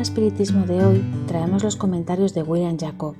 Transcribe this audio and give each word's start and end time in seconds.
espiritismo 0.00 0.64
de 0.64 0.82
hoy 0.82 1.04
traemos 1.26 1.62
los 1.62 1.76
comentarios 1.76 2.32
de 2.32 2.42
William 2.42 2.78
Jacob. 2.78 3.14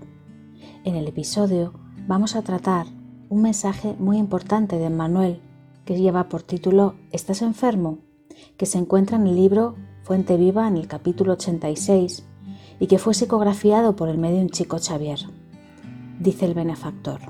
En 0.84 0.96
el 0.96 1.06
episodio 1.06 1.74
vamos 2.06 2.34
a 2.34 2.40
tratar 2.40 2.86
un 3.28 3.42
mensaje 3.42 3.94
muy 3.98 4.16
importante 4.16 4.78
de 4.78 4.88
Manuel 4.88 5.42
que 5.84 6.00
lleva 6.00 6.30
por 6.30 6.42
título 6.42 6.94
¿Estás 7.12 7.42
enfermo? 7.42 7.98
que 8.56 8.64
se 8.64 8.78
encuentra 8.78 9.18
en 9.18 9.26
el 9.26 9.36
libro 9.36 9.74
Fuente 10.02 10.38
Viva 10.38 10.66
en 10.66 10.78
el 10.78 10.88
capítulo 10.88 11.34
86 11.34 12.24
y 12.80 12.86
que 12.86 12.96
fue 12.96 13.12
psicografiado 13.12 13.96
por 13.96 14.08
el 14.08 14.16
medium 14.16 14.48
Chico 14.48 14.78
Xavier. 14.78 15.20
Dice 16.20 16.46
el 16.46 16.54
benefactor. 16.54 17.20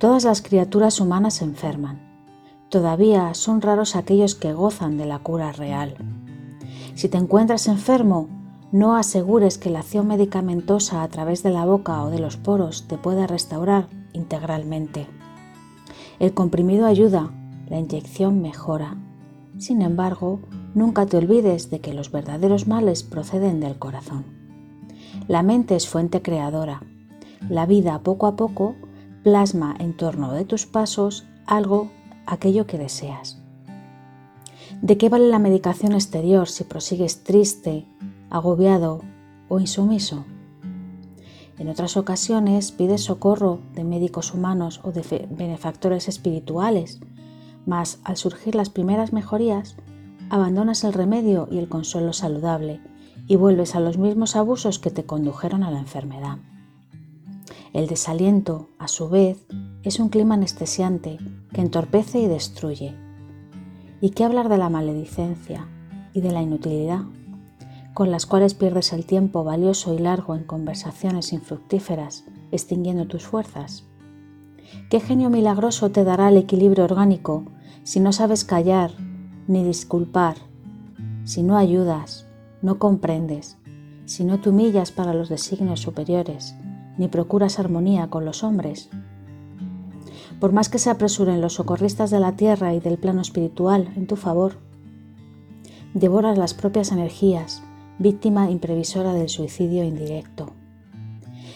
Todas 0.00 0.24
las 0.24 0.42
criaturas 0.42 0.98
humanas 0.98 1.34
se 1.34 1.44
enferman. 1.44 2.00
Todavía 2.70 3.34
son 3.34 3.60
raros 3.60 3.94
aquellos 3.94 4.34
que 4.34 4.52
gozan 4.52 4.98
de 4.98 5.06
la 5.06 5.20
cura 5.20 5.52
real. 5.52 6.23
Si 6.94 7.08
te 7.08 7.18
encuentras 7.18 7.66
enfermo, 7.66 8.28
no 8.70 8.96
asegures 8.96 9.58
que 9.58 9.70
la 9.70 9.80
acción 9.80 10.06
medicamentosa 10.06 11.02
a 11.02 11.08
través 11.08 11.42
de 11.42 11.50
la 11.50 11.64
boca 11.64 12.02
o 12.02 12.10
de 12.10 12.18
los 12.18 12.36
poros 12.36 12.86
te 12.88 12.98
pueda 12.98 13.26
restaurar 13.26 13.88
integralmente. 14.12 15.06
El 16.18 16.34
comprimido 16.34 16.86
ayuda, 16.86 17.30
la 17.68 17.78
inyección 17.78 18.40
mejora. 18.40 18.96
Sin 19.58 19.82
embargo, 19.82 20.40
nunca 20.74 21.06
te 21.06 21.16
olvides 21.16 21.70
de 21.70 21.80
que 21.80 21.94
los 21.94 22.10
verdaderos 22.10 22.66
males 22.66 23.02
proceden 23.02 23.60
del 23.60 23.78
corazón. 23.78 24.24
La 25.28 25.42
mente 25.42 25.76
es 25.76 25.88
fuente 25.88 26.22
creadora. 26.22 26.82
La 27.48 27.66
vida 27.66 28.00
poco 28.00 28.26
a 28.26 28.36
poco 28.36 28.74
plasma 29.22 29.74
en 29.78 29.96
torno 29.96 30.32
de 30.32 30.44
tus 30.44 30.66
pasos 30.66 31.26
algo, 31.46 31.90
aquello 32.26 32.66
que 32.66 32.78
deseas. 32.78 33.43
¿De 34.82 34.98
qué 34.98 35.08
vale 35.08 35.28
la 35.28 35.38
medicación 35.38 35.92
exterior 35.92 36.48
si 36.48 36.64
prosigues 36.64 37.24
triste, 37.24 37.86
agobiado 38.30 39.00
o 39.48 39.60
insumiso? 39.60 40.24
En 41.58 41.68
otras 41.68 41.96
ocasiones 41.96 42.72
pides 42.72 43.04
socorro 43.04 43.60
de 43.74 43.84
médicos 43.84 44.34
humanos 44.34 44.80
o 44.82 44.92
de 44.92 45.28
benefactores 45.30 46.08
espirituales, 46.08 47.00
mas 47.64 48.00
al 48.04 48.16
surgir 48.16 48.54
las 48.54 48.68
primeras 48.68 49.12
mejorías, 49.12 49.76
abandonas 50.28 50.84
el 50.84 50.92
remedio 50.92 51.48
y 51.50 51.58
el 51.58 51.68
consuelo 51.68 52.12
saludable 52.12 52.80
y 53.26 53.36
vuelves 53.36 53.74
a 53.74 53.80
los 53.80 53.96
mismos 53.96 54.36
abusos 54.36 54.78
que 54.78 54.90
te 54.90 55.04
condujeron 55.04 55.62
a 55.62 55.70
la 55.70 55.78
enfermedad. 55.78 56.38
El 57.72 57.86
desaliento, 57.86 58.68
a 58.78 58.88
su 58.88 59.08
vez, 59.08 59.46
es 59.82 59.98
un 59.98 60.08
clima 60.08 60.34
anestesiante 60.34 61.18
que 61.52 61.60
entorpece 61.60 62.20
y 62.20 62.26
destruye 62.26 63.03
¿Y 64.04 64.10
qué 64.10 64.22
hablar 64.22 64.50
de 64.50 64.58
la 64.58 64.68
maledicencia 64.68 65.66
y 66.12 66.20
de 66.20 66.30
la 66.30 66.42
inutilidad, 66.42 67.04
con 67.94 68.10
las 68.10 68.26
cuales 68.26 68.52
pierdes 68.52 68.92
el 68.92 69.06
tiempo 69.06 69.44
valioso 69.44 69.94
y 69.94 69.98
largo 69.98 70.34
en 70.34 70.44
conversaciones 70.44 71.32
infructíferas, 71.32 72.26
extinguiendo 72.52 73.06
tus 73.06 73.24
fuerzas? 73.24 73.84
¿Qué 74.90 75.00
genio 75.00 75.30
milagroso 75.30 75.90
te 75.90 76.04
dará 76.04 76.28
el 76.28 76.36
equilibrio 76.36 76.84
orgánico 76.84 77.46
si 77.82 77.98
no 77.98 78.12
sabes 78.12 78.44
callar 78.44 78.90
ni 79.48 79.64
disculpar, 79.64 80.36
si 81.24 81.42
no 81.42 81.56
ayudas, 81.56 82.26
no 82.60 82.78
comprendes, 82.78 83.56
si 84.04 84.24
no 84.24 84.38
te 84.38 84.50
humillas 84.50 84.92
para 84.92 85.14
los 85.14 85.30
designios 85.30 85.80
superiores, 85.80 86.54
ni 86.98 87.08
procuras 87.08 87.58
armonía 87.58 88.10
con 88.10 88.26
los 88.26 88.44
hombres? 88.44 88.90
Por 90.44 90.52
más 90.52 90.68
que 90.68 90.78
se 90.78 90.90
apresuren 90.90 91.40
los 91.40 91.54
socorristas 91.54 92.10
de 92.10 92.20
la 92.20 92.32
tierra 92.32 92.74
y 92.74 92.78
del 92.78 92.98
plano 92.98 93.22
espiritual 93.22 93.90
en 93.96 94.06
tu 94.06 94.16
favor. 94.16 94.58
Devoras 95.94 96.36
las 96.36 96.52
propias 96.52 96.92
energías, 96.92 97.62
víctima 97.98 98.50
imprevisora 98.50 99.14
del 99.14 99.30
suicidio 99.30 99.84
indirecto. 99.84 100.50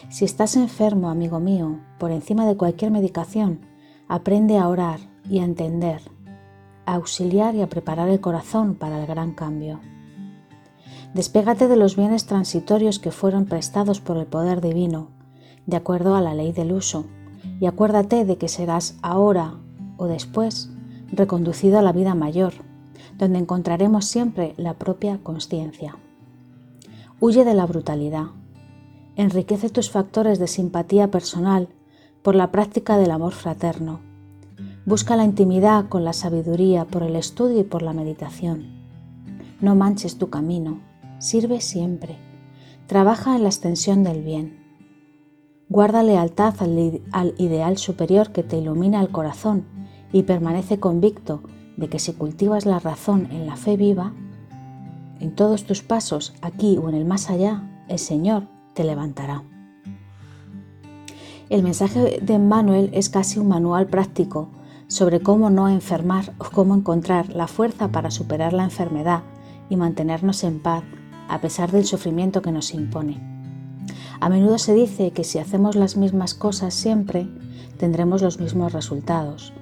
Si 0.08 0.24
estás 0.24 0.56
enfermo, 0.56 1.10
amigo 1.10 1.38
mío, 1.38 1.80
por 1.98 2.12
encima 2.12 2.46
de 2.46 2.56
cualquier 2.56 2.90
medicación, 2.90 3.60
aprende 4.08 4.56
a 4.56 4.66
orar 4.66 5.00
y 5.28 5.40
a 5.40 5.44
entender, 5.44 6.00
a 6.86 6.94
auxiliar 6.94 7.54
y 7.56 7.60
a 7.60 7.68
preparar 7.68 8.08
el 8.08 8.22
corazón 8.22 8.74
para 8.74 8.98
el 8.98 9.06
gran 9.06 9.32
cambio. 9.34 9.80
Despégate 11.12 11.68
de 11.68 11.76
los 11.76 11.94
bienes 11.94 12.24
transitorios 12.24 12.98
que 12.98 13.10
fueron 13.10 13.44
prestados 13.44 14.00
por 14.00 14.16
el 14.16 14.24
poder 14.24 14.62
divino, 14.62 15.08
de 15.66 15.76
acuerdo 15.76 16.16
a 16.16 16.22
la 16.22 16.32
ley 16.32 16.52
del 16.52 16.72
uso, 16.72 17.04
y 17.60 17.66
acuérdate 17.66 18.24
de 18.24 18.36
que 18.36 18.48
serás 18.48 18.96
ahora 19.02 19.54
o 19.96 20.06
después 20.06 20.70
reconducido 21.10 21.78
a 21.78 21.82
la 21.82 21.92
vida 21.92 22.14
mayor, 22.14 22.54
donde 23.16 23.38
encontraremos 23.38 24.04
siempre 24.04 24.54
la 24.56 24.74
propia 24.74 25.18
conciencia. 25.22 25.96
Huye 27.20 27.44
de 27.44 27.54
la 27.54 27.66
brutalidad. 27.66 28.26
Enriquece 29.16 29.70
tus 29.70 29.90
factores 29.90 30.38
de 30.38 30.46
simpatía 30.46 31.10
personal 31.10 31.68
por 32.22 32.36
la 32.36 32.52
práctica 32.52 32.96
del 32.96 33.10
amor 33.10 33.32
fraterno. 33.32 34.00
Busca 34.86 35.16
la 35.16 35.24
intimidad 35.24 35.88
con 35.88 36.04
la 36.04 36.12
sabiduría 36.12 36.84
por 36.84 37.02
el 37.02 37.16
estudio 37.16 37.60
y 37.60 37.64
por 37.64 37.82
la 37.82 37.92
meditación. 37.92 38.78
No 39.60 39.74
manches 39.74 40.18
tu 40.18 40.30
camino. 40.30 40.80
Sirve 41.18 41.60
siempre. 41.60 42.16
Trabaja 42.86 43.34
en 43.34 43.42
la 43.42 43.48
extensión 43.48 44.04
del 44.04 44.22
bien. 44.22 44.67
Guarda 45.70 46.02
lealtad 46.02 46.54
al, 46.60 47.34
ideal 47.36 47.76
superior 47.76 48.32
que 48.32 48.42
te 48.42 48.56
ilumina 48.56 49.02
el 49.02 49.10
corazón 49.10 49.66
y 50.12 50.22
permanece 50.22 50.80
convicto 50.80 51.42
de 51.76 51.88
que 51.88 51.98
si 51.98 52.14
cultivas 52.14 52.64
la 52.64 52.78
razón 52.78 53.28
en 53.30 53.46
la 53.46 53.56
fe 53.56 53.76
viva, 53.76 54.14
en 55.20 55.34
todos 55.34 55.64
tus 55.64 55.82
pasos, 55.82 56.32
aquí 56.40 56.78
o 56.78 56.88
en 56.88 56.94
el 56.94 57.04
más 57.04 57.28
allá, 57.28 57.84
el 57.88 57.98
Señor 57.98 58.44
te 58.72 58.82
levantará. 58.82 59.44
El 61.50 61.62
mensaje 61.62 62.18
de 62.22 62.34
Emmanuel 62.34 62.88
es 62.94 63.10
casi 63.10 63.38
un 63.38 63.48
manual 63.48 63.88
práctico 63.88 64.48
sobre 64.86 65.20
cómo 65.20 65.50
no 65.50 65.68
enfermar 65.68 66.32
o 66.38 66.44
cómo 66.50 66.74
encontrar 66.74 67.28
la 67.34 67.46
fuerza 67.46 67.88
para 67.88 68.10
superar 68.10 68.54
la 68.54 68.64
enfermedad 68.64 69.22
y 69.68 69.76
mantenernos 69.76 70.44
en 70.44 70.60
paz 70.60 70.82
a 71.28 71.42
pesar 71.42 71.70
del 71.70 71.84
sufrimiento 71.84 72.40
que 72.40 72.52
nos 72.52 72.72
impone. 72.72 73.37
A 74.20 74.28
menudo 74.28 74.58
se 74.58 74.74
dice 74.74 75.12
que 75.12 75.24
si 75.24 75.38
hacemos 75.38 75.76
las 75.76 75.96
mismas 75.96 76.34
cosas 76.34 76.74
siempre, 76.74 77.28
tendremos 77.78 78.20
los 78.20 78.40
mismos 78.40 78.72
resultados, 78.72 79.52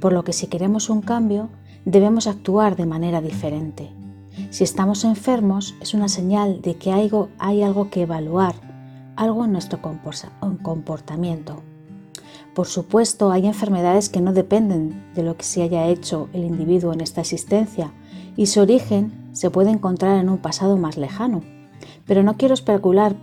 por 0.00 0.12
lo 0.12 0.24
que 0.24 0.32
si 0.32 0.46
queremos 0.46 0.88
un 0.88 1.02
cambio, 1.02 1.50
debemos 1.84 2.26
actuar 2.26 2.76
de 2.76 2.86
manera 2.86 3.20
diferente. 3.20 3.90
Si 4.50 4.64
estamos 4.64 5.04
enfermos, 5.04 5.74
es 5.80 5.94
una 5.94 6.08
señal 6.08 6.62
de 6.62 6.76
que 6.76 6.92
hay 6.92 7.62
algo, 7.62 7.90
que 7.90 8.02
evaluar, 8.02 8.54
algo 9.16 9.44
en 9.44 9.52
nuestro 9.52 9.80
comportamiento. 9.80 11.62
Por 12.54 12.66
supuesto, 12.66 13.30
hay 13.30 13.46
enfermedades 13.46 14.08
que 14.08 14.22
no 14.22 14.32
dependen 14.32 15.12
de 15.14 15.22
lo 15.22 15.36
que 15.36 15.44
se 15.44 15.62
haya 15.62 15.86
hecho 15.88 16.28
el 16.32 16.44
individuo 16.44 16.92
en 16.94 17.02
esta 17.02 17.20
existencia 17.20 17.92
y 18.34 18.46
su 18.46 18.60
origen 18.60 19.28
se 19.32 19.50
puede 19.50 19.70
encontrar 19.70 20.18
en 20.18 20.30
un 20.30 20.38
pasado 20.38 20.78
más 20.78 20.96
lejano. 20.96 21.42
Pero 22.06 22.22
no 22.22 22.36
quiero 22.38 22.54
especular 22.54 23.16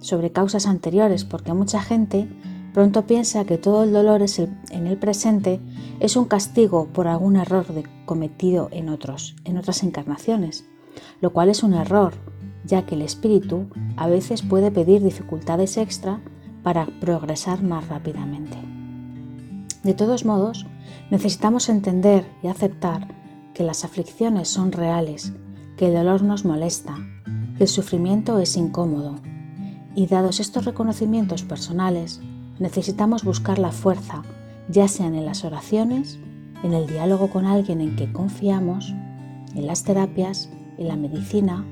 sobre 0.00 0.32
causas 0.32 0.66
anteriores 0.66 1.24
porque 1.24 1.52
mucha 1.52 1.80
gente 1.80 2.28
pronto 2.72 3.06
piensa 3.06 3.44
que 3.44 3.58
todo 3.58 3.84
el 3.84 3.92
dolor 3.92 4.22
es 4.22 4.38
en 4.38 4.86
el 4.86 4.96
presente 4.96 5.60
es 5.98 6.16
un 6.16 6.24
castigo 6.24 6.88
por 6.92 7.08
algún 7.08 7.36
error 7.36 7.66
cometido 8.06 8.68
en 8.72 8.88
otros, 8.88 9.36
en 9.44 9.58
otras 9.58 9.82
encarnaciones, 9.82 10.64
lo 11.20 11.32
cual 11.32 11.48
es 11.48 11.62
un 11.62 11.74
error, 11.74 12.14
ya 12.64 12.86
que 12.86 12.94
el 12.94 13.02
espíritu 13.02 13.66
a 13.96 14.06
veces 14.06 14.42
puede 14.42 14.70
pedir 14.70 15.02
dificultades 15.02 15.76
extra 15.76 16.20
para 16.62 16.86
progresar 17.00 17.62
más 17.62 17.88
rápidamente. 17.88 18.56
De 19.82 19.94
todos 19.94 20.24
modos, 20.24 20.66
necesitamos 21.10 21.68
entender 21.68 22.26
y 22.42 22.48
aceptar 22.48 23.08
que 23.54 23.64
las 23.64 23.84
aflicciones 23.84 24.48
son 24.48 24.72
reales, 24.72 25.32
que 25.76 25.88
el 25.88 25.94
dolor 25.94 26.22
nos 26.22 26.44
molesta, 26.44 26.96
que 27.56 27.64
el 27.64 27.68
sufrimiento 27.68 28.38
es 28.38 28.56
incómodo, 28.56 29.16
y 29.94 30.06
dados 30.06 30.40
estos 30.40 30.64
reconocimientos 30.64 31.42
personales, 31.42 32.20
necesitamos 32.58 33.24
buscar 33.24 33.58
la 33.58 33.72
fuerza, 33.72 34.22
ya 34.68 34.88
sean 34.88 35.14
en 35.14 35.26
las 35.26 35.44
oraciones, 35.44 36.18
en 36.62 36.74
el 36.74 36.86
diálogo 36.86 37.30
con 37.30 37.46
alguien 37.46 37.80
en 37.80 37.96
que 37.96 38.12
confiamos, 38.12 38.94
en 39.54 39.66
las 39.66 39.82
terapias, 39.84 40.50
en 40.78 40.88
la 40.88 40.96
medicina 40.96 41.64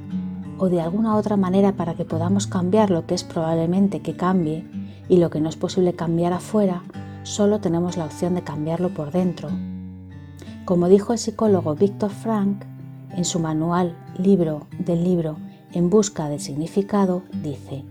o 0.58 0.68
de 0.68 0.80
alguna 0.80 1.16
otra 1.16 1.36
manera 1.36 1.72
para 1.72 1.94
que 1.94 2.04
podamos 2.04 2.46
cambiar 2.46 2.90
lo 2.90 3.06
que 3.06 3.14
es 3.14 3.24
probablemente 3.24 4.00
que 4.00 4.16
cambie 4.16 4.64
y 5.08 5.18
lo 5.18 5.30
que 5.30 5.40
no 5.40 5.48
es 5.48 5.56
posible 5.56 5.94
cambiar 5.94 6.32
afuera, 6.32 6.82
solo 7.22 7.60
tenemos 7.60 7.96
la 7.96 8.04
opción 8.04 8.34
de 8.34 8.42
cambiarlo 8.42 8.92
por 8.92 9.12
dentro. 9.12 9.48
Como 10.64 10.88
dijo 10.88 11.12
el 11.12 11.18
psicólogo 11.18 11.74
Víctor 11.74 12.10
Frank 12.10 12.64
en 13.16 13.24
su 13.24 13.38
manual 13.38 13.96
libro 14.18 14.66
del 14.78 15.04
libro 15.04 15.36
En 15.72 15.90
busca 15.90 16.28
del 16.28 16.40
significado, 16.40 17.22
dice, 17.42 17.84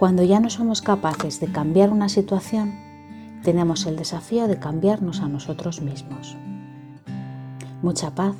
cuando 0.00 0.22
ya 0.22 0.40
no 0.40 0.48
somos 0.48 0.80
capaces 0.80 1.40
de 1.40 1.52
cambiar 1.52 1.90
una 1.90 2.08
situación, 2.08 2.72
tenemos 3.44 3.84
el 3.84 3.96
desafío 3.96 4.48
de 4.48 4.58
cambiarnos 4.58 5.20
a 5.20 5.28
nosotros 5.28 5.82
mismos. 5.82 6.38
Mucha 7.82 8.14
paz 8.14 8.34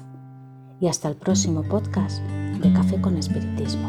y 0.81 0.87
hasta 0.89 1.09
el 1.09 1.17
próximo 1.17 1.63
podcast 1.63 2.23
de 2.23 2.73
Café 2.73 2.99
con 3.03 3.19
Espiritismo. 3.19 3.89